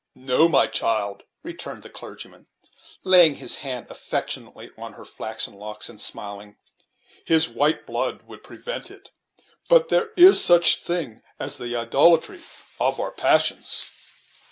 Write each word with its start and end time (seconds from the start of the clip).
"No, 0.15 0.47
my 0.49 0.65
child," 0.65 1.25
returned 1.43 1.83
the 1.83 1.89
clergyman, 1.91 2.47
laying 3.03 3.35
his 3.35 3.57
hand 3.57 3.85
affectionately 3.91 4.71
on 4.75 4.93
her 4.93 5.05
flaxen 5.05 5.53
locks, 5.53 5.89
and 5.89 6.01
smiling; 6.01 6.57
"his 7.23 7.47
white 7.47 7.85
blood 7.85 8.23
would 8.23 8.43
prevent 8.43 8.89
it; 8.89 9.11
but 9.69 9.89
there 9.89 10.09
is 10.17 10.43
such 10.43 10.77
a 10.77 10.79
thing 10.79 11.21
as 11.39 11.59
the 11.59 11.75
idolatry 11.75 12.41
of 12.79 12.99
our 12.99 13.11
passions." 13.11 13.85